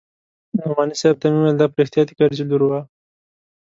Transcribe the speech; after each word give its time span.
نعماني 0.57 0.95
صاحب 1.01 1.15
ته 1.21 1.25
مې 1.31 1.37
وويل 1.39 1.55
دا 1.57 1.65
په 1.73 1.77
رښتيا 1.83 2.03
د 2.05 2.11
کرزي 2.19 2.43
لور 2.49 2.61
وه. 2.69 2.81